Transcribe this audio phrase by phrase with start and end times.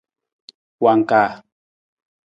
[0.83, 1.29] Wangkaa.